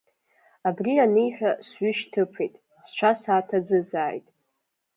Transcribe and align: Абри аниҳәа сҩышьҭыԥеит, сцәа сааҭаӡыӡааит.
Абри 0.67 0.93
аниҳәа 1.05 1.51
сҩышьҭыԥеит, 1.67 2.53
сцәа 2.85 3.11
сааҭаӡыӡааит. 3.21 4.27